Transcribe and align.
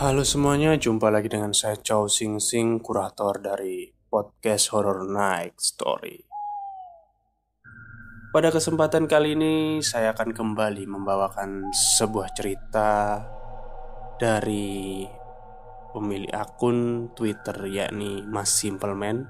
Halo 0.00 0.24
semuanya, 0.24 0.80
jumpa 0.80 1.12
lagi 1.12 1.28
dengan 1.28 1.52
saya 1.52 1.76
Chow 1.76 2.08
Sing 2.08 2.40
Sing, 2.40 2.80
kurator 2.80 3.36
dari 3.36 3.84
podcast 4.08 4.72
Horror 4.72 5.04
Night 5.04 5.60
Story. 5.60 6.16
Pada 8.32 8.48
kesempatan 8.48 9.04
kali 9.04 9.36
ini, 9.36 9.84
saya 9.84 10.16
akan 10.16 10.32
kembali 10.32 10.88
membawakan 10.88 11.68
sebuah 12.00 12.32
cerita 12.32 13.20
dari 14.16 15.04
pemilik 15.92 16.32
akun 16.32 17.12
Twitter 17.12 17.68
yakni 17.68 18.24
Mas 18.24 18.56
Simpleman. 18.56 19.28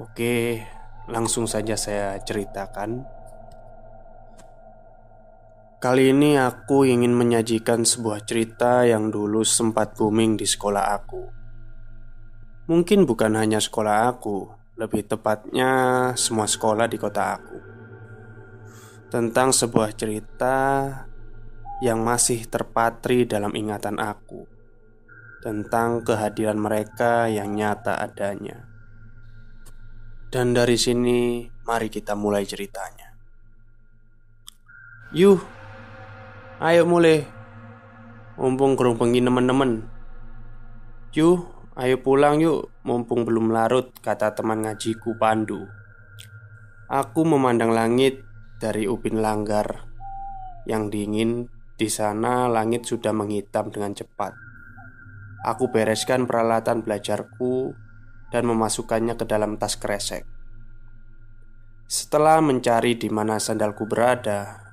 Oke, 0.00 0.64
langsung 1.12 1.44
saja 1.44 1.76
saya 1.76 2.16
ceritakan. 2.24 3.13
Kali 5.84 6.16
ini 6.16 6.40
aku 6.40 6.88
ingin 6.88 7.12
menyajikan 7.12 7.84
sebuah 7.84 8.24
cerita 8.24 8.88
yang 8.88 9.12
dulu 9.12 9.44
sempat 9.44 9.92
booming 9.92 10.32
di 10.32 10.48
sekolah 10.48 10.80
aku. 10.96 11.22
Mungkin 12.72 13.04
bukan 13.04 13.36
hanya 13.36 13.60
sekolah 13.60 14.08
aku, 14.08 14.48
lebih 14.80 15.04
tepatnya 15.04 15.72
semua 16.16 16.48
sekolah 16.48 16.88
di 16.88 16.96
kota 16.96 17.36
aku. 17.36 17.58
Tentang 19.12 19.52
sebuah 19.52 19.92
cerita 19.92 20.56
yang 21.84 22.00
masih 22.00 22.48
terpatri 22.48 23.28
dalam 23.28 23.52
ingatan 23.52 24.00
aku. 24.00 24.48
Tentang 25.44 26.00
kehadiran 26.00 26.56
mereka 26.56 27.28
yang 27.28 27.52
nyata 27.52 28.00
adanya. 28.00 28.72
Dan 30.32 30.56
dari 30.56 30.80
sini, 30.80 31.44
mari 31.68 31.92
kita 31.92 32.16
mulai 32.16 32.48
ceritanya. 32.48 33.12
Yuh, 35.12 35.63
Ayo 36.64 36.88
mulai 36.88 37.20
Mumpung 38.40 38.72
gerung 38.72 38.96
bengi 38.96 39.20
nemen-nemen. 39.20 39.84
Yuk, 41.12 41.44
ayo 41.76 42.00
pulang 42.00 42.40
yuk. 42.40 42.72
Mumpung 42.88 43.28
belum 43.28 43.52
larut 43.52 43.92
Kata 44.00 44.32
teman 44.32 44.64
ngajiku 44.64 45.12
Pandu. 45.20 45.60
Aku 46.88 47.28
memandang 47.28 47.68
langit 47.68 48.24
dari 48.64 48.88
Upin 48.88 49.20
Langgar. 49.20 49.92
Yang 50.64 50.84
dingin 50.88 51.30
di 51.76 51.92
sana 51.92 52.48
langit 52.48 52.88
sudah 52.88 53.12
menghitam 53.12 53.68
dengan 53.68 53.92
cepat. 53.92 54.32
Aku 55.44 55.68
bereskan 55.68 56.24
peralatan 56.24 56.80
belajarku 56.80 57.76
Dan 58.32 58.48
memasukkannya 58.48 59.20
ke 59.20 59.28
dalam 59.28 59.60
tas 59.60 59.76
kresek. 59.76 60.24
Setelah 61.84 62.40
mencari 62.40 62.96
di 62.96 63.12
mana 63.12 63.36
sandalku 63.36 63.84
berada 63.84 64.63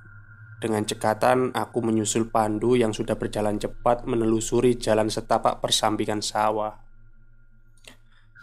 dengan 0.61 0.85
cekatan, 0.85 1.57
aku 1.57 1.81
menyusul 1.81 2.29
Pandu 2.29 2.77
yang 2.77 2.93
sudah 2.93 3.17
berjalan 3.17 3.57
cepat 3.57 4.05
menelusuri 4.05 4.77
jalan 4.77 5.09
setapak 5.09 5.57
persampingan 5.57 6.21
sawah. 6.21 6.77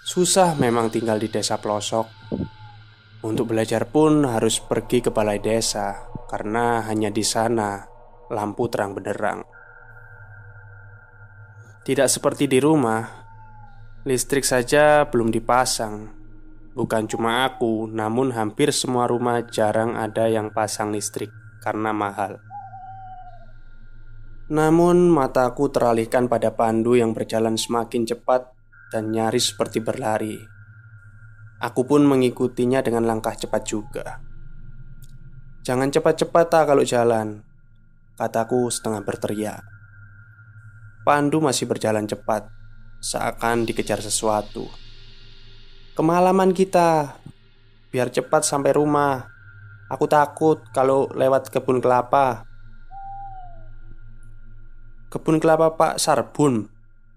Susah 0.02 0.58
memang 0.58 0.90
tinggal 0.90 1.22
di 1.22 1.30
desa 1.30 1.62
pelosok. 1.62 2.10
Untuk 3.22 3.54
belajar 3.54 3.86
pun 3.86 4.26
harus 4.26 4.58
pergi 4.58 4.98
ke 4.98 5.14
balai 5.14 5.38
desa, 5.38 6.10
karena 6.26 6.82
hanya 6.90 7.06
di 7.14 7.22
sana 7.22 7.86
lampu 8.34 8.66
terang 8.66 8.98
benderang. 8.98 9.46
Tidak 11.86 12.08
seperti 12.10 12.50
di 12.50 12.58
rumah, 12.58 13.06
listrik 14.02 14.42
saja 14.42 15.06
belum 15.06 15.30
dipasang. 15.30 16.18
Bukan 16.74 17.06
cuma 17.06 17.46
aku, 17.46 17.86
namun 17.86 18.34
hampir 18.34 18.74
semua 18.74 19.06
rumah 19.06 19.46
jarang 19.46 19.94
ada 19.94 20.26
yang 20.26 20.50
pasang 20.50 20.90
listrik 20.90 21.30
karena 21.68 21.92
mahal. 21.92 22.40
Namun 24.48 25.12
mataku 25.12 25.68
teralihkan 25.68 26.24
pada 26.24 26.56
Pandu 26.56 26.96
yang 26.96 27.12
berjalan 27.12 27.60
semakin 27.60 28.08
cepat 28.08 28.48
dan 28.88 29.12
nyaris 29.12 29.52
seperti 29.52 29.84
berlari. 29.84 30.40
Aku 31.60 31.84
pun 31.84 32.08
mengikutinya 32.08 32.80
dengan 32.80 33.04
langkah 33.04 33.36
cepat 33.36 33.68
juga. 33.68 34.24
Jangan 35.68 35.92
cepat-cepat 35.92 36.48
tak 36.48 36.64
kalau 36.72 36.80
jalan, 36.80 37.44
kataku 38.16 38.72
setengah 38.72 39.04
berteriak. 39.04 39.60
Pandu 41.04 41.44
masih 41.44 41.68
berjalan 41.68 42.08
cepat, 42.08 42.48
seakan 43.04 43.68
dikejar 43.68 44.00
sesuatu. 44.00 44.64
Kemalaman 45.92 46.56
kita, 46.56 47.20
biar 47.92 48.08
cepat 48.08 48.48
sampai 48.48 48.72
rumah. 48.72 49.37
Aku 49.88 50.04
takut 50.04 50.60
kalau 50.76 51.08
lewat 51.16 51.48
kebun 51.48 51.80
kelapa. 51.80 52.44
Kebun 55.08 55.40
kelapa 55.40 55.72
Pak 55.80 55.96
Sarbun, 55.96 56.68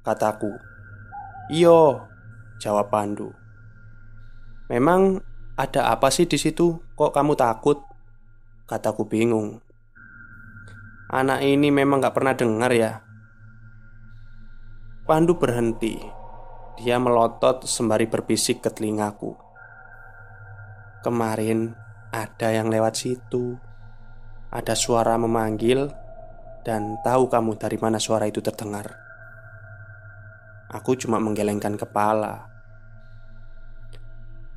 kataku. 0.07 0.55
Iyo, 1.51 2.07
jawab 2.63 2.87
Pandu. 2.87 3.35
Memang 4.71 5.19
ada 5.59 5.91
apa 5.91 6.07
sih 6.15 6.31
di 6.31 6.39
situ? 6.39 6.79
Kok 6.95 7.11
kamu 7.11 7.35
takut? 7.35 7.83
Kataku 8.71 9.03
bingung. 9.03 9.59
Anak 11.11 11.43
ini 11.43 11.75
memang 11.75 11.99
gak 11.99 12.15
pernah 12.15 12.31
dengar 12.39 12.71
ya. 12.71 13.03
Pandu 15.03 15.35
berhenti. 15.35 15.99
Dia 16.79 17.03
melotot 17.03 17.67
sembari 17.67 18.07
berbisik 18.07 18.63
ke 18.63 18.71
telingaku. 18.71 19.35
Kemarin 21.03 21.75
ada 22.11 22.51
yang 22.51 22.67
lewat 22.67 22.99
situ. 22.99 23.55
Ada 24.51 24.75
suara 24.75 25.16
memanggil, 25.16 25.88
dan 26.67 26.99
tahu 27.07 27.31
kamu 27.31 27.55
dari 27.55 27.79
mana 27.79 27.97
suara 27.97 28.27
itu 28.27 28.44
terdengar. 28.44 28.99
Aku 30.72 30.95
cuma 30.99 31.23
menggelengkan 31.23 31.79
kepala. 31.79 32.51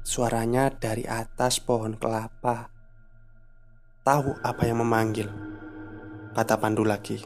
Suaranya 0.02 0.68
dari 0.74 1.06
atas 1.06 1.62
pohon 1.62 1.94
kelapa. 1.94 2.70
Tahu 4.02 4.42
apa 4.42 4.62
yang 4.66 4.82
memanggil? 4.82 5.30
Kata 6.34 6.58
Pandu 6.58 6.82
lagi. 6.82 7.22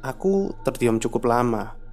Aku 0.00 0.52
terdiam 0.64 0.96
cukup 0.96 1.28
lama 1.28 1.84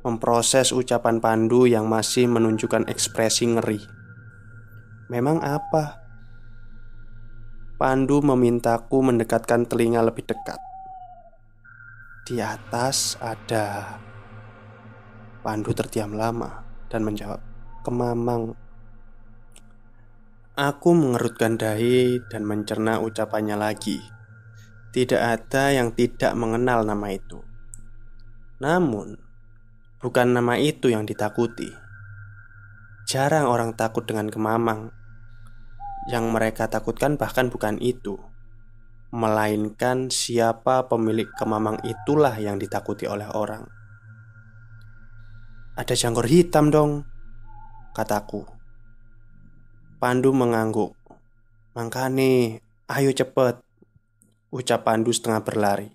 memproses 0.00 0.72
ucapan 0.72 1.20
Pandu 1.20 1.68
yang 1.68 1.84
masih 1.84 2.24
menunjukkan 2.24 2.88
ekspresi 2.88 3.52
ngeri. 3.52 3.80
Memang 5.12 5.44
apa? 5.44 5.99
Pandu 7.80 8.20
memintaku 8.20 9.00
mendekatkan 9.00 9.64
telinga 9.64 10.04
lebih 10.04 10.28
dekat. 10.28 10.60
Di 12.28 12.36
atas 12.36 13.16
ada 13.24 13.96
Pandu 15.40 15.72
terdiam 15.72 16.12
lama 16.12 16.60
dan 16.92 17.08
menjawab, 17.08 17.40
"Kemamang." 17.80 18.52
Aku 20.60 20.92
mengerutkan 20.92 21.56
dahi 21.56 22.20
dan 22.28 22.44
mencerna 22.44 23.00
ucapannya 23.00 23.56
lagi. 23.56 23.96
Tidak 24.92 25.16
ada 25.16 25.72
yang 25.72 25.96
tidak 25.96 26.36
mengenal 26.36 26.84
nama 26.84 27.16
itu. 27.16 27.40
Namun, 28.60 29.16
bukan 30.04 30.36
nama 30.36 30.60
itu 30.60 30.92
yang 30.92 31.08
ditakuti. 31.08 31.72
Jarang 33.08 33.48
orang 33.48 33.72
takut 33.72 34.04
dengan 34.04 34.28
kemamang 34.28 34.99
yang 36.08 36.32
mereka 36.32 36.70
takutkan 36.70 37.20
bahkan 37.20 37.52
bukan 37.52 37.76
itu, 37.82 38.16
melainkan 39.12 40.08
siapa 40.08 40.88
pemilik 40.88 41.28
kemamang 41.36 41.76
itulah 41.84 42.32
yang 42.40 42.56
ditakuti 42.56 43.04
oleh 43.04 43.28
orang. 43.34 43.66
Ada 45.76 45.92
jangkor 45.92 46.24
hitam 46.24 46.72
dong, 46.72 47.04
kataku. 47.92 48.46
Pandu 50.00 50.32
mengangguk. 50.32 50.96
Makane, 51.76 52.64
ayo 52.88 53.10
cepet, 53.12 53.60
ucap 54.48 54.80
Pandu 54.82 55.12
setengah 55.12 55.44
berlari. 55.44 55.92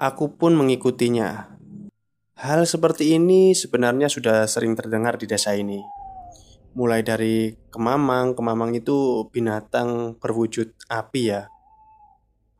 Aku 0.00 0.34
pun 0.34 0.58
mengikutinya. 0.58 1.54
Hal 2.40 2.64
seperti 2.64 3.14
ini 3.14 3.52
sebenarnya 3.52 4.08
sudah 4.08 4.48
sering 4.48 4.72
terdengar 4.72 5.20
di 5.20 5.28
desa 5.28 5.52
ini 5.52 5.99
mulai 6.74 7.02
dari 7.02 7.54
kemamang 7.70 8.38
kemamang 8.38 8.74
itu 8.76 9.26
binatang 9.30 10.18
berwujud 10.18 10.70
api 10.86 11.22
ya. 11.34 11.50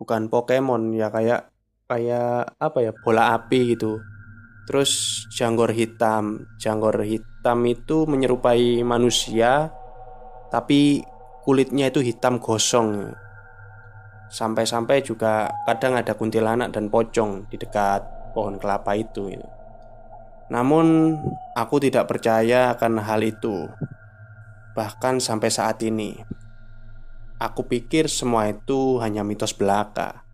Bukan 0.00 0.32
Pokemon 0.32 0.96
ya 0.96 1.12
kayak 1.12 1.52
kayak 1.86 2.56
apa 2.56 2.78
ya 2.80 2.92
bola 3.04 3.36
api 3.36 3.76
gitu. 3.76 4.00
Terus 4.66 5.24
janggor 5.34 5.70
hitam. 5.74 6.46
Janggor 6.58 7.02
hitam 7.02 7.58
itu 7.66 8.06
menyerupai 8.06 8.82
manusia 8.86 9.70
tapi 10.50 11.04
kulitnya 11.46 11.90
itu 11.90 12.02
hitam 12.02 12.42
gosong. 12.42 13.14
Sampai-sampai 14.30 15.02
juga 15.02 15.50
kadang 15.66 15.98
ada 15.98 16.14
kuntilanak 16.14 16.70
dan 16.70 16.86
pocong 16.86 17.50
di 17.50 17.58
dekat 17.58 18.06
pohon 18.30 18.62
kelapa 18.62 18.94
itu 18.94 19.34
namun 20.50 21.14
aku 21.54 21.78
tidak 21.78 22.10
percaya 22.10 22.74
akan 22.74 22.98
hal 22.98 23.22
itu 23.22 23.70
Bahkan 24.76 25.18
sampai 25.18 25.50
saat 25.50 25.82
ini 25.82 26.14
Aku 27.40 27.64
pikir 27.64 28.06
semua 28.06 28.52
itu 28.52 29.00
hanya 29.00 29.24
mitos 29.24 29.56
belaka 29.56 30.30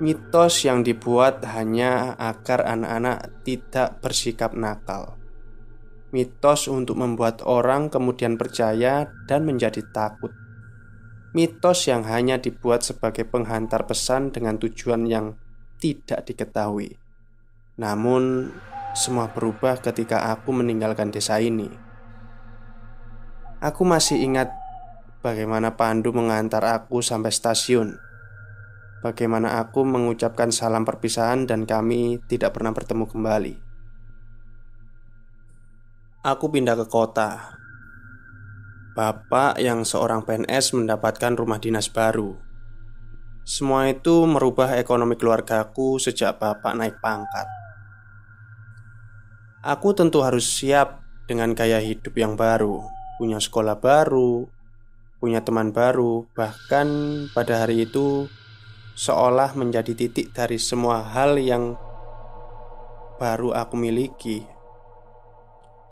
Mitos 0.00 0.64
yang 0.64 0.80
dibuat 0.80 1.44
hanya 1.52 2.16
agar 2.16 2.64
anak-anak 2.64 3.44
tidak 3.44 4.00
bersikap 4.00 4.56
nakal. 4.56 5.20
Mitos 6.08 6.72
untuk 6.72 6.96
membuat 6.96 7.44
orang 7.44 7.92
kemudian 7.92 8.40
percaya 8.40 9.12
dan 9.28 9.44
menjadi 9.44 9.84
takut. 9.92 10.32
Mitos 11.36 11.84
yang 11.84 12.08
hanya 12.08 12.40
dibuat 12.40 12.80
sebagai 12.80 13.28
penghantar 13.28 13.84
pesan 13.84 14.32
dengan 14.32 14.56
tujuan 14.56 15.04
yang 15.04 15.36
tidak 15.84 16.24
diketahui. 16.24 16.96
Namun, 17.76 18.48
semua 18.92 19.30
berubah 19.30 19.78
ketika 19.78 20.30
aku 20.32 20.54
meninggalkan 20.54 21.10
desa 21.10 21.38
ini. 21.38 21.70
Aku 23.60 23.84
masih 23.84 24.22
ingat 24.22 24.50
bagaimana 25.20 25.76
Pandu 25.76 26.14
mengantar 26.16 26.64
aku 26.64 27.04
sampai 27.04 27.28
stasiun 27.28 28.10
Bagaimana 29.00 29.56
aku 29.64 29.80
mengucapkan 29.80 30.52
salam 30.52 30.84
perpisahan 30.84 31.48
dan 31.48 31.64
kami 31.64 32.20
tidak 32.28 32.52
pernah 32.52 32.76
bertemu 32.76 33.08
kembali. 33.08 33.54
Aku 36.20 36.52
pindah 36.52 36.76
ke 36.76 36.84
kota. 36.84 37.56
Bapak 38.92 39.56
yang 39.56 39.88
seorang 39.88 40.20
PNS 40.28 40.76
mendapatkan 40.76 41.32
rumah 41.32 41.56
dinas 41.56 41.88
baru. 41.88 42.36
Semua 43.48 43.88
itu 43.88 44.28
merubah 44.28 44.76
ekonomi 44.76 45.16
keluargaku 45.16 45.96
sejak 45.96 46.36
bapak 46.36 46.76
naik 46.76 47.00
pangkat. 47.00 47.48
Aku 49.60 49.92
tentu 49.92 50.24
harus 50.24 50.48
siap 50.48 51.04
dengan 51.28 51.52
gaya 51.52 51.84
hidup 51.84 52.16
yang 52.16 52.32
baru, 52.32 52.80
punya 53.20 53.36
sekolah 53.36 53.76
baru, 53.76 54.48
punya 55.20 55.44
teman 55.44 55.68
baru, 55.68 56.24
bahkan 56.32 56.88
pada 57.36 57.60
hari 57.60 57.84
itu 57.84 58.24
seolah 58.96 59.52
menjadi 59.52 59.92
titik 59.92 60.32
dari 60.32 60.56
semua 60.56 61.04
hal 61.04 61.36
yang 61.36 61.76
baru 63.20 63.52
aku 63.52 63.76
miliki, 63.76 64.48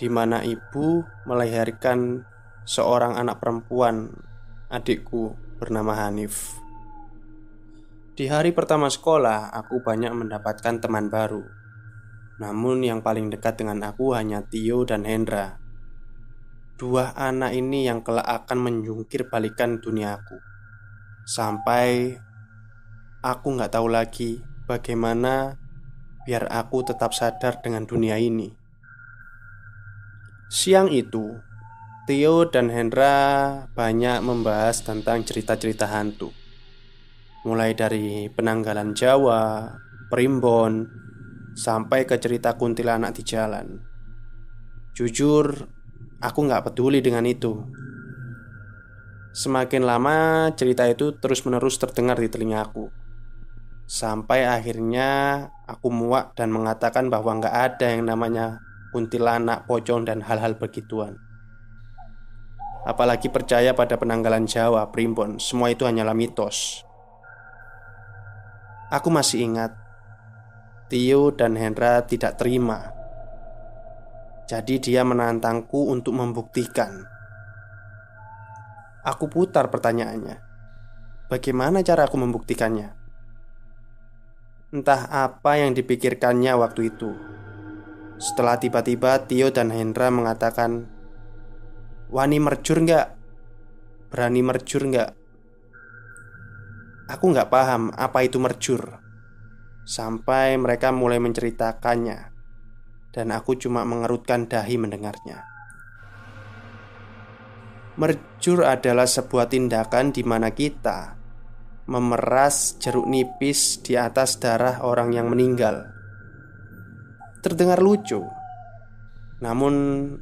di 0.01 0.09
mana 0.09 0.41
ibu 0.49 1.05
melahirkan 1.29 2.25
seorang 2.65 3.21
anak 3.21 3.37
perempuan, 3.37 4.09
adikku 4.73 5.37
bernama 5.61 5.93
Hanif. 5.93 6.57
Di 8.17 8.33
hari 8.33 8.57
pertama 8.57 8.89
sekolah, 8.89 9.53
aku 9.53 9.85
banyak 9.85 10.17
mendapatkan 10.17 10.81
teman 10.81 11.13
baru. 11.13 11.68
Namun, 12.39 12.87
yang 12.87 13.03
paling 13.03 13.31
dekat 13.31 13.59
dengan 13.59 13.83
aku 13.83 14.15
hanya 14.15 14.47
Tio 14.47 14.87
dan 14.87 15.03
Hendra. 15.07 15.59
Dua 16.79 17.11
anak 17.19 17.59
ini 17.59 17.91
yang 17.91 18.07
kelak 18.07 18.27
akan 18.27 18.59
menjungkir 18.63 19.27
balikan 19.27 19.83
duniaku, 19.83 20.39
sampai 21.27 22.15
Aku 23.19 23.51
nggak 23.51 23.75
tahu 23.75 23.91
lagi 23.91 24.39
bagaimana 24.71 25.59
biar 26.23 26.47
aku 26.55 26.87
tetap 26.87 27.11
sadar 27.11 27.59
dengan 27.59 27.83
dunia 27.83 28.15
ini. 28.15 28.47
Siang 30.47 30.87
itu, 30.95 31.35
Theo 32.07 32.47
dan 32.47 32.71
Hendra 32.71 33.67
banyak 33.75 34.23
membahas 34.23 34.87
tentang 34.87 35.27
cerita-cerita 35.27 35.91
hantu. 35.91 36.31
Mulai 37.43 37.75
dari 37.75 38.31
penanggalan 38.31 38.95
Jawa, 38.95 39.75
Primbon, 40.15 40.87
sampai 41.59 42.07
ke 42.07 42.15
cerita 42.23 42.55
kuntilanak 42.55 43.19
di 43.19 43.27
jalan. 43.27 43.83
Jujur, 44.95 45.67
aku 46.23 46.39
nggak 46.47 46.71
peduli 46.71 47.03
dengan 47.03 47.27
itu. 47.27 47.59
Semakin 49.35 49.83
lama 49.83 50.51
cerita 50.55 50.87
itu 50.87 51.19
terus-menerus 51.19 51.83
terdengar 51.83 52.15
di 52.23 52.31
telingaku. 52.31 52.95
Sampai 53.91 54.47
akhirnya 54.47 55.43
aku 55.67 55.91
muak 55.91 56.39
dan 56.39 56.55
mengatakan 56.55 57.11
bahwa 57.11 57.43
nggak 57.43 57.57
ada 57.75 57.87
yang 57.91 58.07
namanya 58.07 58.63
kuntilanak, 58.95 59.67
pocong, 59.67 60.07
dan 60.07 60.23
hal-hal 60.23 60.55
begituan. 60.55 61.19
Apalagi 62.87 63.29
percaya 63.35 63.75
pada 63.75 63.99
penanggalan 63.99 64.47
Jawa, 64.47 64.95
primbon, 64.95 65.43
semua 65.43 65.75
itu 65.75 65.85
hanyalah 65.85 66.15
mitos. 66.15 66.87
Aku 68.89 69.13
masih 69.13 69.45
ingat 69.45 69.88
Tio 70.89 71.37
dan 71.37 71.53
Hendra 71.53 72.01
tidak 72.09 72.41
terima. 72.41 72.97
Jadi 74.49 74.81
dia 74.81 75.05
menantangku 75.05 75.93
untuk 75.93 76.17
membuktikan. 76.17 77.05
Aku 79.05 79.29
putar 79.29 79.69
pertanyaannya. 79.69 80.41
Bagaimana 81.29 81.85
cara 81.85 82.09
aku 82.09 82.17
membuktikannya? 82.17 82.97
Entah 84.73 85.13
apa 85.29 85.61
yang 85.61 85.73
dipikirkannya 85.73 86.53
waktu 86.57 86.93
itu 86.93 87.17
Setelah 88.21 88.61
tiba-tiba 88.61 89.25
Tio 89.25 89.49
dan 89.49 89.73
Hendra 89.73 90.13
mengatakan 90.13 90.89
Wani 92.13 92.37
merjur 92.37 92.85
nggak? 92.85 93.07
Berani 94.13 94.41
merjur 94.45 94.89
nggak? 94.89 95.11
Aku 97.13 97.33
nggak 97.33 97.49
paham 97.49 97.93
apa 97.97 98.25
itu 98.25 98.37
merjur 98.37 99.08
Sampai 99.89 100.61
mereka 100.61 100.93
mulai 100.93 101.17
menceritakannya 101.17 102.37
Dan 103.09 103.33
aku 103.33 103.57
cuma 103.57 103.89
mengerutkan 103.89 104.45
dahi 104.45 104.77
mendengarnya 104.77 105.49
Merjur 107.97 108.69
adalah 108.69 109.09
sebuah 109.09 109.49
tindakan 109.49 110.13
di 110.13 110.23
mana 110.29 110.53
kita 110.53 111.19
memeras 111.89 112.77
jeruk 112.77 113.09
nipis 113.09 113.81
di 113.81 113.97
atas 113.97 114.37
darah 114.37 114.85
orang 114.85 115.11
yang 115.17 115.33
meninggal. 115.33 115.89
Terdengar 117.41 117.81
lucu, 117.81 118.23
namun 119.41 119.75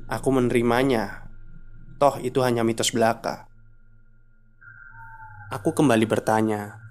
aku 0.07 0.29
menerimanya. 0.31 1.27
Toh, 1.99 2.23
itu 2.23 2.39
hanya 2.47 2.62
mitos 2.62 2.95
belaka. 2.95 3.51
Aku 5.51 5.75
kembali 5.75 6.07
bertanya, 6.07 6.86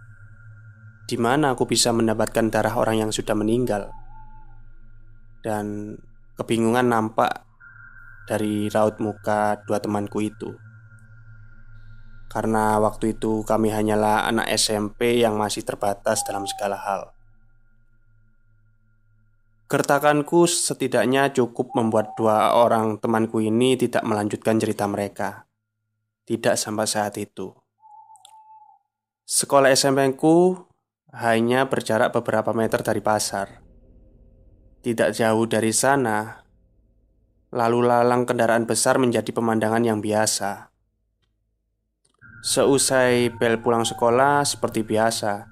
di 1.05 1.17
mana 1.21 1.53
aku 1.53 1.69
bisa 1.69 1.93
mendapatkan 1.93 2.49
darah 2.49 2.73
orang 2.77 3.05
yang 3.05 3.11
sudah 3.13 3.37
meninggal? 3.37 3.93
Dan 5.45 5.97
kebingungan 6.33 6.89
nampak 6.89 7.45
dari 8.25 8.67
raut 8.73 8.97
muka 8.97 9.61
dua 9.69 9.77
temanku 9.77 10.25
itu. 10.25 10.57
Karena 12.25 12.81
waktu 12.81 13.15
itu 13.15 13.45
kami 13.45 13.69
hanyalah 13.71 14.27
anak 14.27 14.49
SMP 14.57 15.21
yang 15.21 15.37
masih 15.37 15.61
terbatas 15.61 16.25
dalam 16.25 16.43
segala 16.49 16.75
hal. 16.75 17.15
Gertakanku 19.65 20.45
setidaknya 20.45 21.33
cukup 21.33 21.73
membuat 21.73 22.13
dua 22.13 22.53
orang 22.53 23.01
temanku 23.01 23.41
ini 23.41 23.73
tidak 23.77 24.05
melanjutkan 24.05 24.61
cerita 24.61 24.85
mereka. 24.85 25.49
Tidak 26.25 26.57
sampai 26.57 26.85
saat 26.89 27.17
itu. 27.21 27.53
Sekolah 29.25 29.73
SMP 29.73 30.05
ku 30.13 30.65
hanya 31.15 31.71
berjarak 31.71 32.11
beberapa 32.11 32.51
meter 32.51 32.83
dari 32.83 32.99
pasar. 32.99 33.63
Tidak 34.83 35.15
jauh 35.15 35.47
dari 35.47 35.71
sana, 35.71 36.43
lalu 37.55 37.87
lalang 37.87 38.27
kendaraan 38.27 38.67
besar 38.67 38.99
menjadi 38.99 39.31
pemandangan 39.31 39.81
yang 39.87 40.03
biasa. 40.03 40.75
Seusai 42.45 43.33
bel 43.33 43.57
pulang 43.57 43.81
sekolah 43.81 44.45
seperti 44.45 44.85
biasa 44.85 45.49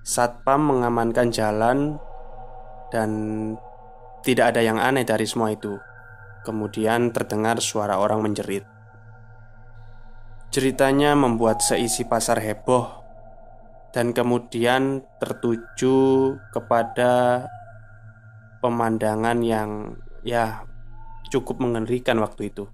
Satpam 0.00 0.72
mengamankan 0.72 1.28
jalan 1.28 2.00
Dan 2.88 3.10
tidak 4.24 4.56
ada 4.56 4.64
yang 4.64 4.80
aneh 4.80 5.04
dari 5.04 5.28
semua 5.28 5.52
itu 5.52 5.76
Kemudian 6.48 7.12
terdengar 7.12 7.60
suara 7.60 8.00
orang 8.00 8.24
menjerit 8.24 8.64
Ceritanya 10.48 11.12
membuat 11.12 11.60
seisi 11.60 12.08
pasar 12.08 12.40
heboh 12.40 13.03
Dan 13.94 14.10
kemudian 14.10 15.06
tertuju 15.22 16.34
kepada 16.50 17.46
pemandangan 18.58 19.38
yang 19.46 19.94
ya 20.26 20.66
cukup 21.30 21.62
mengerikan 21.62 22.18
waktu 22.18 22.50
itu 22.50 22.66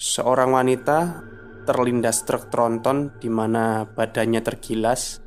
Seorang 0.00 0.56
wanita 0.56 1.20
terlindas 1.68 2.24
truk 2.24 2.48
tronton 2.48 3.20
di 3.20 3.28
mana 3.28 3.84
badannya 3.84 4.40
tergilas 4.40 5.20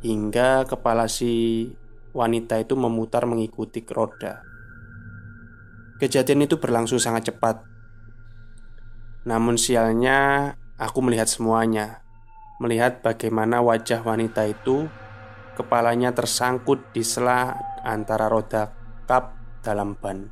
hingga 0.00 0.64
kepala 0.64 1.12
si 1.12 1.68
wanita 2.16 2.56
itu 2.56 2.72
memutar 2.72 3.28
mengikuti 3.28 3.84
roda. 3.84 4.40
Kejadian 6.00 6.48
itu 6.48 6.56
berlangsung 6.56 6.96
sangat 6.96 7.32
cepat. 7.32 7.68
Namun 9.28 9.60
sialnya 9.60 10.52
aku 10.80 11.04
melihat 11.04 11.28
semuanya. 11.28 12.03
Melihat 12.62 13.02
bagaimana 13.02 13.58
wajah 13.58 14.06
wanita 14.06 14.46
itu 14.46 14.86
kepalanya 15.58 16.14
tersangkut 16.14 16.94
di 16.94 17.02
sela 17.02 17.58
antara 17.82 18.30
roda 18.30 18.70
kap 19.06 19.34
dalam 19.62 19.98
ban. 19.98 20.30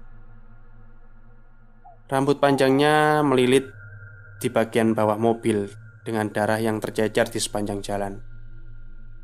Rambut 2.07 2.39
panjangnya 2.39 3.25
melilit 3.25 3.73
di 4.39 4.53
bagian 4.53 4.93
bawah 4.93 5.17
mobil 5.17 5.71
dengan 6.03 6.29
darah 6.29 6.59
yang 6.59 6.83
tercecer 6.83 7.31
di 7.31 7.41
sepanjang 7.41 7.81
jalan. 7.81 8.21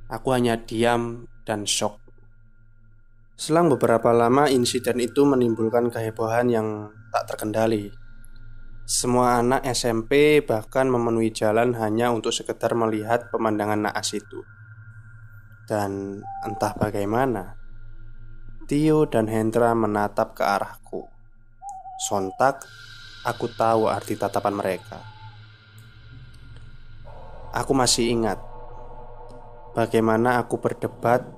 Aku 0.08 0.32
hanya 0.32 0.56
diam 0.56 1.28
dan 1.44 1.68
shock. 1.68 2.00
Selang 3.38 3.70
beberapa 3.70 4.10
lama, 4.10 4.50
insiden 4.50 4.98
itu 4.98 5.22
menimbulkan 5.22 5.92
kehebohan 5.92 6.48
yang 6.50 6.90
tak 7.12 7.34
terkendali. 7.34 7.92
Semua 8.88 9.36
anak 9.44 9.68
SMP 9.68 10.40
bahkan 10.40 10.88
memenuhi 10.88 11.28
jalan 11.28 11.76
hanya 11.76 12.08
untuk 12.08 12.32
sekedar 12.32 12.72
melihat 12.72 13.28
pemandangan 13.28 13.84
naas 13.84 14.16
itu. 14.16 14.40
Dan 15.68 16.24
entah 16.40 16.72
bagaimana, 16.72 17.60
Tio 18.64 19.04
dan 19.04 19.28
Hendra 19.28 19.76
menatap 19.76 20.32
ke 20.32 20.40
arahku. 20.40 21.04
Sontak, 22.00 22.64
aku 23.28 23.52
tahu 23.52 23.92
arti 23.92 24.16
tatapan 24.16 24.56
mereka. 24.56 25.04
Aku 27.52 27.76
masih 27.76 28.08
ingat 28.08 28.40
bagaimana 29.76 30.40
aku 30.40 30.64
berdebat 30.64 31.28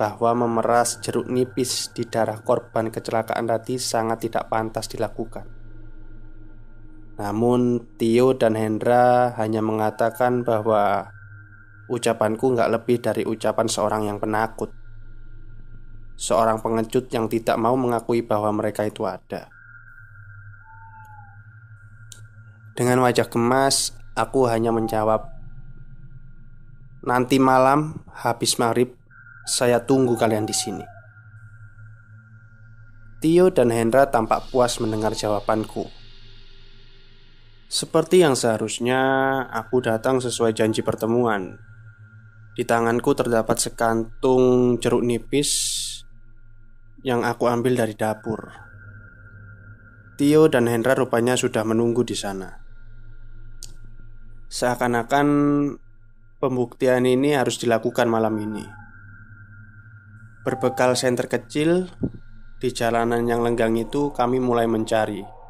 bahwa 0.00 0.48
memeras 0.48 1.04
jeruk 1.04 1.28
nipis 1.28 1.92
di 1.92 2.08
darah 2.08 2.40
korban 2.40 2.88
kecelakaan 2.88 3.44
tadi 3.44 3.76
sangat 3.76 4.24
tidak 4.24 4.48
pantas 4.48 4.88
dilakukan. 4.88 5.53
Namun 7.14 7.84
Tio 7.94 8.34
dan 8.34 8.58
Hendra 8.58 9.34
hanya 9.38 9.62
mengatakan 9.62 10.42
bahwa 10.42 11.14
ucapanku 11.86 12.54
nggak 12.58 12.72
lebih 12.74 12.98
dari 12.98 13.22
ucapan 13.22 13.70
seorang 13.70 14.08
yang 14.10 14.18
penakut 14.18 14.72
Seorang 16.14 16.62
pengecut 16.62 17.10
yang 17.10 17.26
tidak 17.26 17.58
mau 17.58 17.74
mengakui 17.74 18.22
bahwa 18.22 18.50
mereka 18.54 18.86
itu 18.86 19.06
ada 19.06 19.50
Dengan 22.74 23.02
wajah 23.06 23.30
gemas, 23.30 23.94
aku 24.18 24.50
hanya 24.50 24.74
menjawab 24.74 25.30
Nanti 27.04 27.36
malam 27.36 28.02
habis 28.10 28.56
maghrib 28.56 28.96
saya 29.44 29.84
tunggu 29.84 30.16
kalian 30.16 30.48
di 30.48 30.56
sini. 30.56 30.84
Tio 33.20 33.52
dan 33.52 33.68
Hendra 33.68 34.08
tampak 34.08 34.48
puas 34.48 34.80
mendengar 34.80 35.12
jawabanku. 35.12 36.03
Seperti 37.68 38.22
yang 38.22 38.36
seharusnya, 38.38 39.00
aku 39.50 39.80
datang 39.80 40.20
sesuai 40.20 40.52
janji 40.52 40.84
pertemuan. 40.84 41.58
Di 42.54 42.62
tanganku 42.62 43.16
terdapat 43.18 43.58
sekantung 43.58 44.76
jeruk 44.78 45.02
nipis 45.02 45.50
yang 47.02 47.26
aku 47.26 47.50
ambil 47.50 47.74
dari 47.74 47.98
dapur. 47.98 48.54
Tio 50.14 50.46
dan 50.46 50.70
Hendra 50.70 50.94
rupanya 50.94 51.34
sudah 51.34 51.66
menunggu 51.66 52.06
di 52.06 52.14
sana. 52.14 52.62
Seakan-akan 54.46 55.26
pembuktian 56.38 57.02
ini 57.02 57.34
harus 57.34 57.58
dilakukan 57.58 58.06
malam 58.06 58.38
ini. 58.38 58.62
Berbekal 60.46 60.94
senter 60.94 61.26
kecil 61.26 61.90
di 62.62 62.70
jalanan 62.70 63.26
yang 63.26 63.42
lenggang 63.42 63.74
itu, 63.74 64.14
kami 64.14 64.38
mulai 64.38 64.70
mencari. 64.70 65.43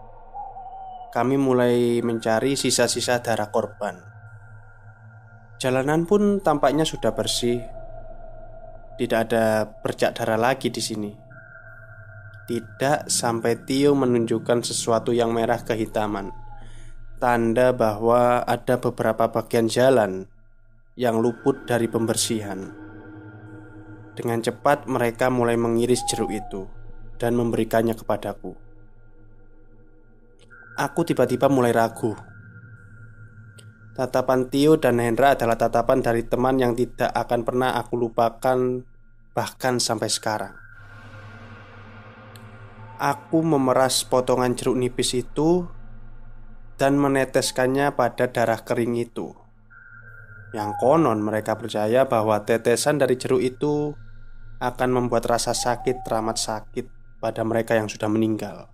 Kami 1.14 1.38
mulai 1.38 2.02
mencari 2.02 2.59
sisa-sisa 2.59 3.23
darah 3.23 3.54
korban. 3.54 3.94
Jalanan 5.62 6.11
pun 6.11 6.42
tampaknya 6.42 6.83
sudah 6.83 7.14
bersih. 7.14 7.62
Tidak 8.99 9.21
ada 9.30 9.62
bercak 9.78 10.18
darah 10.18 10.35
lagi 10.35 10.75
di 10.75 10.83
sini. 10.83 11.14
Tidak 12.50 13.06
sampai 13.06 13.62
Tio 13.62 13.94
menunjukkan 13.94 14.66
sesuatu 14.66 15.14
yang 15.14 15.30
merah 15.30 15.62
kehitaman. 15.62 16.35
Tanda 17.23 17.71
bahwa 17.71 18.42
ada 18.42 18.83
beberapa 18.83 19.30
bagian 19.30 19.71
jalan 19.71 20.26
yang 20.99 21.23
luput 21.23 21.62
dari 21.62 21.87
pembersihan. 21.87 22.75
Dengan 24.18 24.42
cepat 24.42 24.90
mereka 24.90 25.30
mulai 25.30 25.54
mengiris 25.54 26.02
jeruk 26.11 26.35
itu 26.35 26.66
dan 27.23 27.38
memberikannya 27.38 27.94
kepadaku. 27.94 28.63
Aku 30.75 31.07
tiba-tiba 31.07 31.47
mulai 31.47 31.71
ragu. 31.71 32.19
Tatapan 33.95 34.50
Tio 34.50 34.75
dan 34.75 34.99
Hendra 34.99 35.38
adalah 35.38 35.54
tatapan 35.54 36.02
dari 36.02 36.26
teman 36.26 36.59
yang 36.59 36.75
tidak 36.75 37.14
akan 37.14 37.47
pernah 37.47 37.78
aku 37.78 37.95
lupakan 37.95 38.83
bahkan 39.31 39.78
sampai 39.78 40.11
sekarang. 40.11 40.54
Aku 42.99 43.47
memeras 43.47 44.02
potongan 44.02 44.59
jeruk 44.59 44.75
nipis 44.75 45.14
itu 45.14 45.71
dan 46.75 46.99
meneteskannya 46.99 47.95
pada 47.95 48.26
darah 48.35 48.59
kering 48.59 48.99
itu. 48.99 49.31
Yang 50.50 50.75
konon 50.83 51.23
mereka 51.23 51.54
percaya 51.54 52.07
bahwa 52.07 52.43
tetesan 52.43 52.99
dari 52.99 53.14
jeruk 53.14 53.43
itu 53.47 53.95
akan 54.59 54.90
membuat 54.90 55.26
rasa 55.31 55.54
sakit 55.54 56.02
teramat 56.02 56.35
sakit 56.35 56.90
pada 57.23 57.47
mereka 57.47 57.78
yang 57.78 57.87
sudah 57.87 58.11
meninggal, 58.11 58.74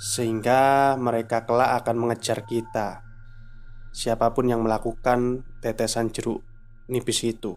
sehingga 0.00 0.94
mereka 0.98 1.46
kelak 1.46 1.82
akan 1.84 1.96
mengejar 1.96 2.42
kita. 2.44 3.02
Siapa 3.94 4.34
pun 4.34 4.50
yang 4.50 4.66
melakukan 4.66 5.46
tetesan 5.62 6.10
jeruk 6.10 6.42
nipis 6.90 7.24
itu, 7.24 7.54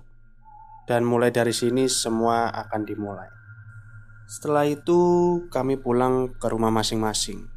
dan 0.86 1.04
mulai 1.04 1.34
dari 1.34 1.52
sini 1.52 1.90
semua 1.90 2.54
akan 2.54 2.82
dimulai. 2.86 3.30
Setelah 4.28 4.68
itu, 4.68 5.00
kami 5.48 5.80
pulang 5.80 6.36
ke 6.36 6.48
rumah 6.52 6.70
masing-masing. 6.70 7.48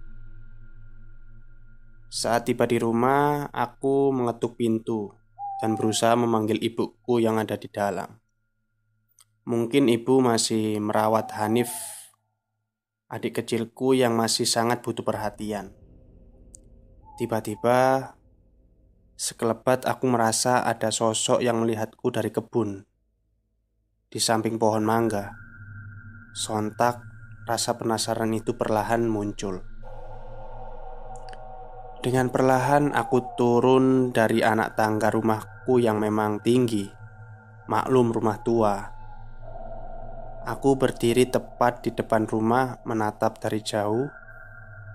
Saat 2.11 2.51
tiba 2.51 2.67
di 2.67 2.79
rumah, 2.79 3.47
aku 3.55 4.11
mengetuk 4.11 4.59
pintu 4.59 5.15
dan 5.63 5.77
berusaha 5.77 6.17
memanggil 6.17 6.59
ibuku 6.59 7.23
yang 7.23 7.39
ada 7.39 7.55
di 7.55 7.69
dalam. 7.71 8.19
Mungkin 9.47 9.91
ibu 9.91 10.23
masih 10.23 10.79
merawat 10.79 11.35
Hanif, 11.37 11.71
adik 13.11 13.43
kecilku 13.43 13.91
yang 13.99 14.15
masih 14.15 14.47
sangat 14.47 14.87
butuh 14.87 15.03
perhatian. 15.03 15.75
Tiba-tiba, 17.19 18.15
sekelebat 19.19 19.83
aku 19.85 20.07
merasa 20.07 20.63
ada 20.63 20.95
sosok 20.95 21.43
yang 21.43 21.59
melihatku 21.59 22.07
dari 22.15 22.31
kebun 22.31 22.87
di 24.07 24.23
samping 24.23 24.63
pohon 24.63 24.87
mangga. 24.87 25.35
Sontak, 26.31 27.03
rasa 27.51 27.75
penasaran 27.75 28.31
itu 28.31 28.55
perlahan 28.55 29.11
muncul. 29.11 29.59
Dengan 32.01 32.31
perlahan 32.31 32.95
aku 32.95 33.35
turun 33.35 34.15
dari 34.15 34.41
anak 34.41 34.79
tangga 34.79 35.11
rumahku 35.13 35.83
yang 35.83 35.99
memang 35.99 36.41
tinggi. 36.41 36.89
Maklum 37.69 38.15
rumah 38.15 38.41
tua 38.41 39.00
Aku 40.41 40.81
berdiri 40.81 41.29
tepat 41.29 41.85
di 41.85 41.93
depan 41.93 42.25
rumah, 42.25 42.81
menatap 42.89 43.45
dari 43.45 43.61
jauh 43.61 44.09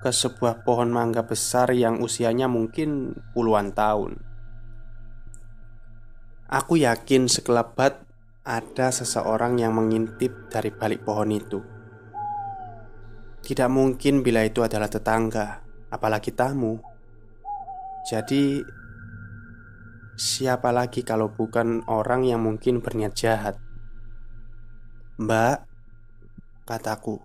ke 0.02 0.10
sebuah 0.10 0.66
pohon 0.66 0.90
mangga 0.90 1.26
besar 1.26 1.70
yang 1.70 2.02
usianya 2.02 2.50
mungkin 2.50 3.14
puluhan 3.34 3.70
tahun. 3.74 4.22
Aku 6.50 6.78
yakin 6.78 7.26
sekelebat 7.30 8.06
ada 8.46 8.94
seseorang 8.94 9.58
yang 9.58 9.74
mengintip 9.74 10.50
dari 10.54 10.70
balik 10.70 11.02
pohon 11.02 11.34
itu. 11.34 11.62
Tidak 13.42 13.70
mungkin 13.70 14.22
bila 14.22 14.46
itu 14.46 14.62
adalah 14.62 14.90
tetangga, 14.90 15.62
apalagi 15.90 16.34
tamu. 16.34 16.78
Jadi, 18.06 18.62
siapa 20.18 20.70
lagi 20.70 21.02
kalau 21.02 21.34
bukan 21.34 21.86
orang 21.90 22.26
yang 22.30 22.46
mungkin 22.46 22.82
berniat 22.82 23.18
jahat? 23.18 23.65
Mbak, 25.16 25.58
kataku. 26.68 27.24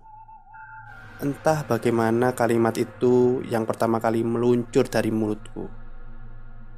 Entah 1.19 1.67
bagaimana 1.67 2.31
kalimat 2.31 2.79
itu 2.79 3.43
yang 3.43 3.67
pertama 3.67 3.99
kali 3.99 4.23
meluncur 4.23 4.87
dari 4.87 5.11
mulutku. 5.11 5.67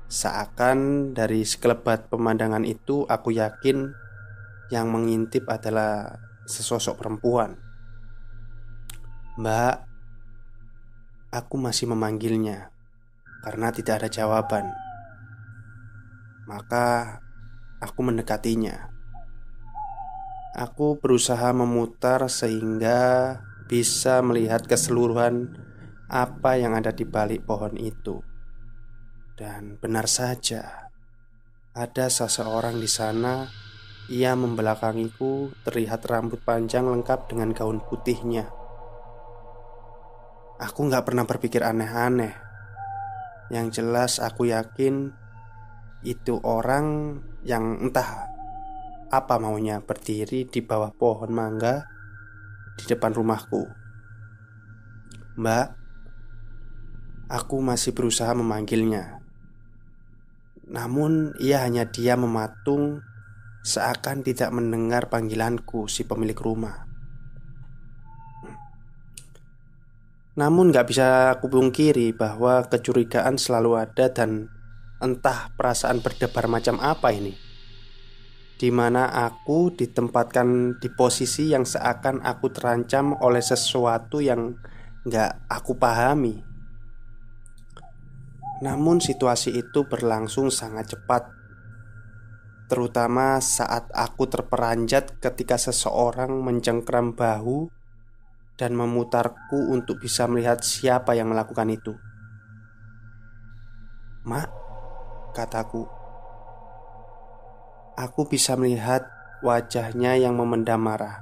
Seakan 0.09 1.13
dari 1.13 1.45
sekelebat 1.45 2.09
pemandangan 2.09 2.65
itu 2.65 3.05
aku 3.05 3.29
yakin 3.29 3.93
yang 4.73 4.89
mengintip 4.89 5.45
adalah 5.45 6.17
sesosok 6.49 6.97
perempuan. 6.97 7.61
Mbak, 9.37 9.75
aku 11.29 11.55
masih 11.61 11.93
memanggilnya 11.93 12.73
karena 13.45 13.69
tidak 13.69 14.01
ada 14.01 14.09
jawaban. 14.09 14.65
Maka 16.49 17.21
aku 17.85 18.01
mendekatinya. 18.01 18.92
Aku 20.53 21.01
berusaha 21.01 21.49
memutar 21.49 22.29
sehingga 22.29 23.41
bisa 23.65 24.21
melihat 24.21 24.61
keseluruhan 24.69 25.49
apa 26.05 26.61
yang 26.61 26.77
ada 26.77 26.93
di 26.93 27.09
balik 27.09 27.41
pohon 27.41 27.73
itu. 27.73 28.21
Dan 29.33 29.81
benar 29.81 30.05
saja, 30.05 30.93
ada 31.73 32.05
seseorang 32.05 32.77
di 32.77 32.85
sana. 32.85 33.49
Ia 34.13 34.37
membelakangiku, 34.37 35.49
terlihat 35.65 36.05
rambut 36.05 36.45
panjang 36.45 36.85
lengkap 36.85 37.33
dengan 37.33 37.49
gaun 37.49 37.81
putihnya. 37.81 38.45
Aku 40.61 40.85
nggak 40.85 41.01
pernah 41.01 41.25
berpikir 41.25 41.65
aneh-aneh. 41.65 42.37
Yang 43.49 43.81
jelas, 43.81 44.21
aku 44.21 44.53
yakin 44.53 45.17
itu 46.05 46.37
orang 46.45 47.17
yang 47.41 47.81
entah 47.81 48.32
apa 49.13 49.37
maunya 49.37 49.77
berdiri 49.77 50.49
di 50.49 50.65
bawah 50.65 50.89
pohon 50.89 51.29
mangga 51.29 51.85
di 52.81 52.89
depan 52.89 53.13
rumahku. 53.13 53.69
Mbak, 55.37 55.67
aku 57.29 57.61
masih 57.61 57.93
berusaha 57.93 58.33
memanggilnya. 58.33 59.21
Namun 60.65 61.37
ia 61.37 61.61
hanya 61.61 61.85
diam 61.85 62.25
mematung 62.25 63.05
seakan 63.61 64.25
tidak 64.25 64.49
mendengar 64.49 65.13
panggilanku 65.13 65.85
si 65.85 66.09
pemilik 66.09 66.37
rumah. 66.41 66.89
Namun 70.33 70.73
gak 70.73 70.89
bisa 70.89 71.37
aku 71.37 71.45
pungkiri 71.45 72.17
bahwa 72.17 72.65
kecurigaan 72.65 73.37
selalu 73.37 73.77
ada 73.77 74.09
dan 74.09 74.49
entah 74.97 75.53
perasaan 75.53 76.01
berdebar 76.01 76.49
macam 76.49 76.81
apa 76.81 77.13
ini 77.13 77.42
Di 78.63 78.71
mana 78.71 79.11
aku 79.11 79.75
ditempatkan 79.75 80.79
di 80.79 80.87
posisi 80.87 81.51
yang 81.51 81.67
seakan 81.67 82.23
aku 82.23 82.47
terancam 82.47 83.11
oleh 83.19 83.43
sesuatu 83.43 84.23
yang 84.23 84.55
gak 85.03 85.51
aku 85.51 85.75
pahami 85.75 86.39
Namun 88.63 89.03
situasi 89.03 89.51
itu 89.51 89.83
berlangsung 89.83 90.47
sangat 90.47 90.95
cepat 90.95 91.27
Terutama 92.71 93.43
saat 93.43 93.91
aku 93.91 94.31
terperanjat 94.31 95.19
ketika 95.19 95.59
seseorang 95.59 96.31
mencengkram 96.39 97.11
bahu 97.19 97.67
dan 98.55 98.79
memutarku 98.79 99.75
untuk 99.75 99.99
bisa 99.99 100.23
melihat 100.29 100.63
siapa 100.63 101.17
yang 101.17 101.29
melakukan 101.33 101.67
itu. 101.69 101.93
"Mak," 104.23 104.49
kataku. 105.35 106.02
Aku 107.93 108.25
bisa 108.25 108.57
melihat 108.57 109.05
wajahnya 109.45 110.17
yang 110.17 110.33
memendam 110.33 110.81
marah. 110.81 111.21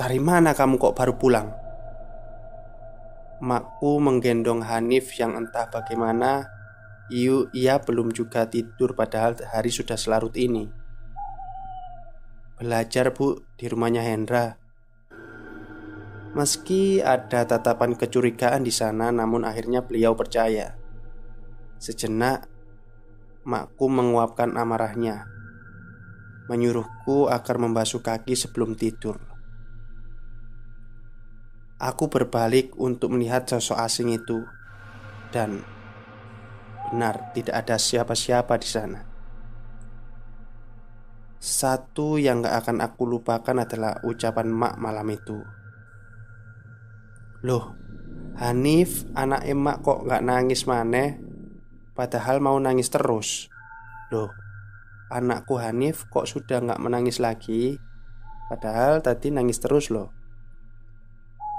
"Dari 0.00 0.16
mana 0.16 0.56
kamu 0.56 0.80
kok 0.80 0.96
baru 0.96 1.14
pulang?" 1.20 1.48
Makku 3.38 4.02
menggendong 4.02 4.66
Hanif 4.66 5.14
yang 5.14 5.38
entah 5.38 5.70
bagaimana 5.70 6.50
Iu, 7.08 7.46
ia 7.54 7.78
belum 7.78 8.10
juga 8.10 8.50
tidur 8.50 8.98
padahal 8.98 9.38
hari 9.38 9.70
sudah 9.70 9.94
selarut 9.94 10.34
ini 10.34 10.66
Belajar 12.58 13.14
bu 13.14 13.38
di 13.54 13.70
rumahnya 13.70 14.02
Hendra 14.02 14.58
Meski 16.34 17.00
ada 17.00 17.48
tatapan 17.48 17.96
kecurigaan 17.96 18.60
di 18.60 18.70
sana, 18.70 19.08
namun 19.08 19.48
akhirnya 19.48 19.80
beliau 19.80 20.12
percaya. 20.12 20.76
Sejenak, 21.80 22.46
makku 23.48 23.88
menguapkan 23.88 24.52
amarahnya, 24.60 25.24
menyuruhku 26.52 27.32
agar 27.32 27.56
membasuh 27.56 28.04
kaki 28.04 28.36
sebelum 28.36 28.76
tidur. 28.76 29.16
Aku 31.80 32.12
berbalik 32.12 32.76
untuk 32.76 33.16
melihat 33.16 33.48
sosok 33.48 33.80
asing 33.80 34.12
itu, 34.12 34.44
dan 35.32 35.64
benar 36.92 37.32
tidak 37.32 37.64
ada 37.64 37.80
siapa-siapa 37.80 38.52
di 38.60 38.68
sana. 38.68 39.00
Satu 41.40 42.20
yang 42.20 42.44
gak 42.44 42.66
akan 42.66 42.84
aku 42.84 43.08
lupakan 43.08 43.64
adalah 43.64 44.02
ucapan 44.04 44.50
mak 44.52 44.74
malam 44.76 45.08
itu. 45.08 45.38
Loh, 47.46 47.78
Hanif 48.42 49.06
anak 49.14 49.46
emak 49.46 49.86
kok 49.86 50.02
gak 50.04 50.26
nangis 50.26 50.66
maneh 50.66 51.27
Padahal 51.98 52.38
mau 52.38 52.54
nangis 52.62 52.86
terus. 52.94 53.50
Loh, 54.14 54.30
anakku 55.10 55.58
Hanif 55.58 56.06
kok 56.06 56.30
sudah 56.30 56.62
gak 56.62 56.78
menangis 56.78 57.18
lagi? 57.18 57.74
Padahal 58.46 59.02
tadi 59.02 59.34
nangis 59.34 59.58
terus 59.58 59.90
loh. 59.90 60.14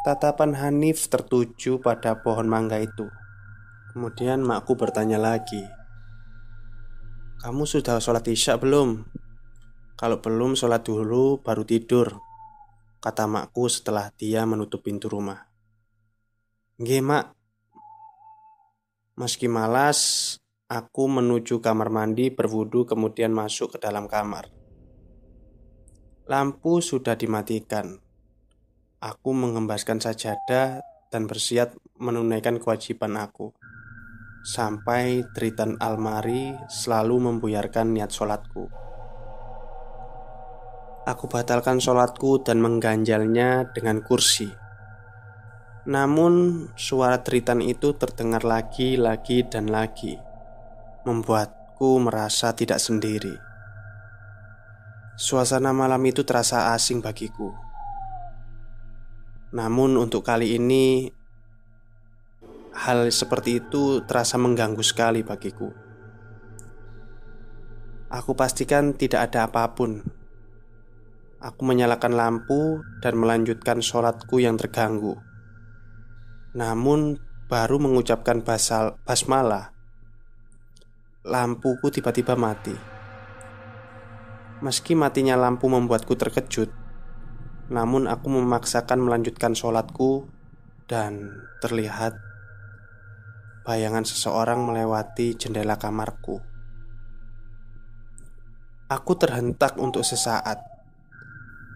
Tatapan 0.08 0.56
Hanif 0.56 1.12
tertuju 1.12 1.84
pada 1.84 2.24
pohon 2.24 2.48
mangga 2.48 2.80
itu. 2.80 3.12
Kemudian 3.90 4.46
makku 4.46 4.78
bertanya 4.78 5.18
lagi 5.18 5.66
Kamu 7.42 7.66
sudah 7.66 7.98
sholat 7.98 8.22
isya 8.30 8.62
belum? 8.62 9.02
Kalau 9.98 10.22
belum 10.22 10.54
sholat 10.54 10.86
dulu 10.86 11.42
baru 11.42 11.66
tidur 11.66 12.22
Kata 13.02 13.26
makku 13.26 13.66
setelah 13.66 14.12
dia 14.14 14.44
menutup 14.44 14.84
pintu 14.84 15.08
rumah. 15.08 15.48
Nggih, 16.84 17.00
Mak. 17.00 17.26
Meski 19.16 19.48
malas, 19.48 20.36
aku 20.70 21.10
menuju 21.10 21.60
kamar 21.66 21.90
mandi, 21.90 22.30
berwudu, 22.30 22.86
kemudian 22.86 23.34
masuk 23.34 23.76
ke 23.76 23.78
dalam 23.82 24.06
kamar. 24.06 24.54
Lampu 26.30 26.78
sudah 26.80 27.18
dimatikan. 27.18 27.98
Aku 29.02 29.34
mengembaskan 29.34 29.98
sajadah 29.98 30.86
dan 31.10 31.26
bersiap 31.26 31.74
menunaikan 31.98 32.62
kewajiban 32.62 33.18
aku. 33.18 33.50
Sampai 34.46 35.26
teritan 35.34 35.76
almari 35.82 36.54
selalu 36.70 37.28
membuyarkan 37.28 37.92
niat 37.92 38.14
sholatku. 38.14 38.70
Aku 41.10 41.26
batalkan 41.26 41.82
sholatku 41.82 42.46
dan 42.46 42.62
mengganjalnya 42.62 43.74
dengan 43.74 44.06
kursi 44.06 44.70
namun, 45.90 46.68
suara 46.78 47.26
teritan 47.26 47.66
itu 47.66 47.98
terdengar 47.98 48.46
lagi, 48.46 48.94
lagi, 48.94 49.42
dan 49.42 49.72
lagi, 49.74 50.22
membuatku 51.08 52.00
merasa 52.04 52.52
tidak 52.52 52.84
sendiri. 52.84 53.40
Suasana 55.20 55.72
malam 55.76 56.00
itu 56.08 56.24
terasa 56.24 56.72
asing 56.76 57.04
bagiku. 57.04 57.52
Namun, 59.52 59.96
untuk 60.00 60.24
kali 60.24 60.56
ini, 60.56 61.12
hal 62.76 63.12
seperti 63.12 63.60
itu 63.64 64.04
terasa 64.08 64.40
mengganggu 64.40 64.84
sekali 64.84 65.24
bagiku. 65.24 65.72
Aku 68.10 68.34
pastikan 68.34 68.96
tidak 68.96 69.32
ada 69.32 69.52
apa 69.52 69.76
pun. 69.76 70.02
Aku 71.40 71.62
menyalakan 71.64 72.16
lampu 72.16 72.84
dan 73.00 73.16
melanjutkan 73.16 73.80
sholatku 73.80 74.44
yang 74.44 74.60
terganggu. 74.60 75.16
Namun 76.56 77.22
baru 77.48 77.80
mengucapkan 77.80 78.44
basal, 78.44 79.00
basmalah 79.08 79.79
Lampuku 81.20 81.92
tiba-tiba 81.92 82.40
mati. 82.40 82.72
Meski 84.64 84.96
matinya 84.96 85.36
lampu 85.36 85.68
membuatku 85.68 86.16
terkejut 86.16 86.72
Namun 87.68 88.08
aku 88.08 88.32
memaksakan 88.32 89.04
melanjutkan 89.04 89.52
sholatku 89.52 90.32
Dan 90.88 91.44
terlihat 91.60 92.16
Bayangan 93.68 94.08
seseorang 94.08 94.64
melewati 94.64 95.36
jendela 95.36 95.76
kamarku. 95.76 96.40
Aku 98.88 99.12
terhentak 99.20 99.76
untuk 99.76 100.08
sesaat 100.08 100.64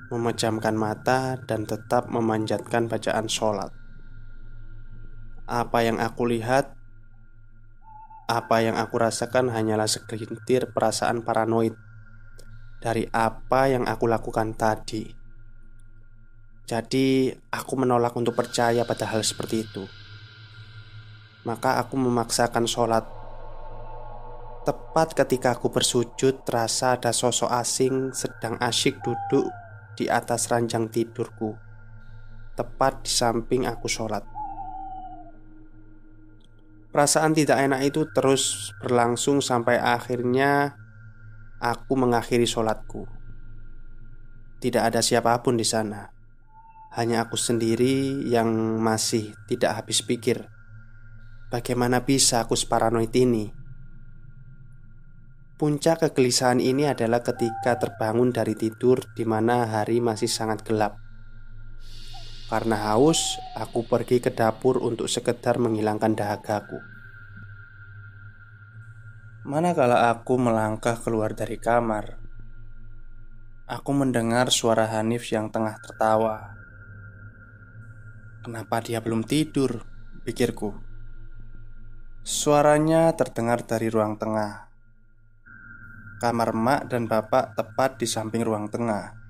Memejamkan 0.07 0.79
mata 0.79 1.35
dan 1.43 1.67
tetap 1.67 2.07
memanjatkan 2.07 2.87
bacaan 2.87 3.27
sholat. 3.27 3.75
Apa 5.51 5.83
yang 5.83 5.99
aku 5.99 6.31
lihat, 6.31 6.79
apa 8.27 8.63
yang 8.63 8.79
aku 8.79 8.95
rasakan 8.99 9.51
hanyalah 9.51 9.87
segelintir 9.87 10.71
perasaan 10.71 11.27
paranoid 11.27 11.75
dari 12.79 13.07
apa 13.11 13.71
yang 13.71 13.87
aku 13.87 14.07
lakukan 14.07 14.55
tadi. 14.55 15.07
Jadi, 16.63 17.31
aku 17.51 17.73
menolak 17.75 18.15
untuk 18.15 18.35
percaya 18.39 18.87
pada 18.87 19.07
hal 19.07 19.23
seperti 19.23 19.67
itu. 19.67 19.83
Maka 21.43 21.79
aku 21.79 21.99
memaksakan 21.99 22.63
sholat. 22.63 23.03
Tepat 24.63 25.11
ketika 25.11 25.59
aku 25.59 25.67
bersujud, 25.67 26.47
terasa 26.47 26.95
ada 26.95 27.11
sosok 27.11 27.51
asing 27.51 28.15
sedang 28.15 28.55
asyik 28.63 29.03
duduk 29.03 29.51
di 29.99 30.07
atas 30.07 30.47
ranjang 30.47 30.87
tidurku, 30.87 31.53
tepat 32.55 33.03
di 33.03 33.11
samping 33.11 33.67
aku 33.67 33.91
sholat. 33.91 34.32
Perasaan 36.93 37.33
tidak 37.33 37.57
enak 37.57 37.89
itu 37.89 38.05
terus 38.13 38.69
berlangsung 38.77 39.41
sampai 39.41 39.81
akhirnya 39.81 40.77
aku 41.57 41.97
mengakhiri 41.97 42.45
sholatku. 42.45 43.09
Tidak 44.61 44.77
ada 44.77 45.01
siapa 45.01 45.33
pun 45.41 45.57
di 45.57 45.65
sana, 45.65 46.13
hanya 46.93 47.25
aku 47.25 47.33
sendiri 47.33 48.23
yang 48.29 48.77
masih 48.77 49.33
tidak 49.49 49.81
habis 49.81 50.05
pikir. 50.05 50.45
Bagaimana 51.49 52.05
bisa 52.05 52.45
aku 52.45 52.53
separanoid 52.53 53.11
ini? 53.17 53.49
Puncak 55.57 56.05
kegelisahan 56.05 56.61
ini 56.61 56.85
adalah 56.85 57.25
ketika 57.25 57.81
terbangun 57.81 58.29
dari 58.29 58.53
tidur 58.53 59.01
di 59.17 59.25
mana 59.25 59.65
hari 59.65 59.97
masih 59.97 60.29
sangat 60.29 60.61
gelap. 60.61 61.02
Karena 62.53 62.93
haus, 62.93 63.41
aku 63.57 63.81
pergi 63.89 64.21
ke 64.21 64.29
dapur 64.29 64.77
untuk 64.77 65.09
sekedar 65.09 65.57
menghilangkan 65.57 66.13
dahagaku. 66.13 66.77
Manakala 69.49 70.13
aku 70.13 70.37
melangkah 70.37 71.01
keluar 71.01 71.33
dari 71.33 71.57
kamar, 71.57 72.21
aku 73.65 73.89
mendengar 73.97 74.53
suara 74.53 74.85
Hanif 74.85 75.33
yang 75.33 75.49
tengah 75.49 75.81
tertawa. 75.81 76.53
Kenapa 78.45 78.85
dia 78.85 79.01
belum 79.01 79.25
tidur? 79.25 79.81
Pikirku. 80.21 80.77
Suaranya 82.21 83.17
terdengar 83.17 83.65
dari 83.65 83.89
ruang 83.89 84.21
tengah. 84.21 84.69
Kamar 86.21 86.53
mak 86.53 86.85
dan 86.85 87.09
bapak 87.09 87.57
tepat 87.57 87.97
di 87.97 88.05
samping 88.05 88.45
ruang 88.45 88.69
tengah. 88.69 89.22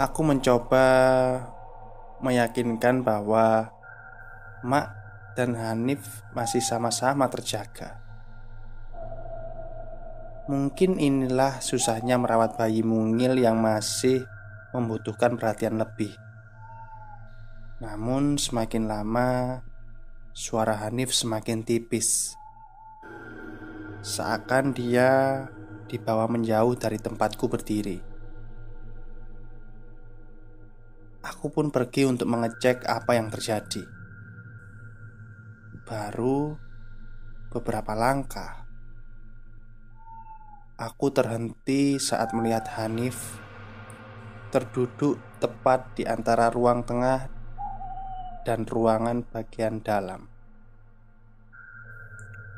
Aku 0.00 0.24
mencoba 0.24 0.88
meyakinkan 2.24 3.04
bahwa 3.04 3.68
mak 4.64 4.96
dan 5.36 5.52
Hanif 5.52 6.24
masih 6.32 6.64
sama-sama 6.64 7.28
terjaga. 7.28 8.00
Mungkin 10.48 10.96
inilah 10.96 11.60
susahnya 11.60 12.16
merawat 12.16 12.56
bayi 12.56 12.80
mungil 12.80 13.44
yang 13.44 13.60
masih 13.60 14.24
membutuhkan 14.72 15.36
perhatian 15.36 15.76
lebih. 15.76 16.16
Namun, 17.84 18.40
semakin 18.40 18.88
lama 18.88 19.60
suara 20.32 20.80
Hanif 20.80 21.12
semakin 21.12 21.60
tipis, 21.60 22.40
seakan 24.00 24.72
dia 24.72 25.44
dibawa 25.92 26.24
menjauh 26.24 26.72
dari 26.80 26.96
tempatku 26.96 27.52
berdiri. 27.52 28.09
Aku 31.20 31.52
pun 31.52 31.68
pergi 31.68 32.08
untuk 32.08 32.28
mengecek 32.28 32.88
apa 32.88 33.16
yang 33.16 33.28
terjadi. 33.28 33.84
Baru 35.84 36.56
beberapa 37.50 37.92
langkah 37.98 38.60
Aku 40.80 41.12
terhenti 41.12 42.00
saat 42.00 42.32
melihat 42.32 42.64
Hanif 42.80 43.36
terduduk 44.48 45.20
tepat 45.36 45.92
di 45.92 46.08
antara 46.08 46.48
ruang 46.48 46.88
tengah 46.88 47.28
dan 48.48 48.64
ruangan 48.64 49.20
bagian 49.28 49.84
dalam. 49.84 50.32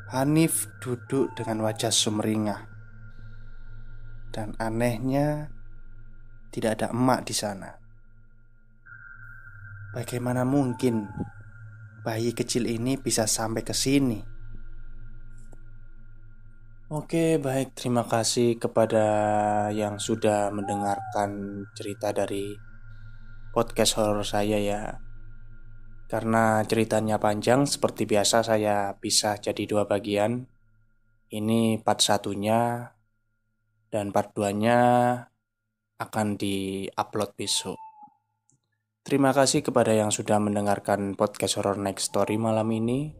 Hanif 0.07 0.71
duduk 0.79 1.35
dengan 1.35 1.67
wajah 1.67 1.91
sumringah, 1.91 2.63
dan 4.31 4.55
anehnya 4.55 5.51
tidak 6.55 6.79
ada 6.79 6.95
emak 6.95 7.27
di 7.27 7.35
sana. 7.35 7.82
Bagaimana 9.93 10.41
mungkin 10.41 11.05
bayi 12.01 12.33
kecil 12.33 12.65
ini 12.65 12.97
bisa 12.97 13.29
sampai 13.29 13.61
ke 13.61 13.77
sini? 13.77 14.17
Oke, 16.89 17.37
baik. 17.37 17.77
Terima 17.77 18.01
kasih 18.01 18.57
kepada 18.57 19.05
yang 19.69 20.01
sudah 20.01 20.49
mendengarkan 20.49 21.61
cerita 21.77 22.09
dari 22.09 22.57
podcast 23.53 24.01
horor 24.01 24.25
saya 24.25 24.57
ya. 24.57 24.97
Karena 26.09 26.65
ceritanya 26.65 27.21
panjang, 27.21 27.69
seperti 27.69 28.09
biasa 28.09 28.41
saya 28.41 28.97
bisa 28.97 29.37
jadi 29.37 29.61
dua 29.69 29.85
bagian. 29.85 30.49
Ini 31.29 31.85
part 31.85 32.01
satunya 32.01 32.89
dan 33.93 34.09
part 34.09 34.33
duanya 34.33 34.81
akan 36.01 36.33
di-upload 36.33 37.37
besok. 37.37 37.92
Terima 39.03 39.35
kasih 39.35 39.67
kepada 39.67 39.91
yang 39.91 40.15
sudah 40.15 40.39
mendengarkan 40.39 41.19
podcast 41.19 41.59
horror 41.59 41.75
next 41.75 42.07
story 42.07 42.39
malam 42.39 42.71
ini. 42.71 43.11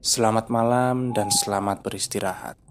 Selamat 0.00 0.48
malam 0.48 1.12
dan 1.12 1.28
selamat 1.28 1.84
beristirahat. 1.84 2.67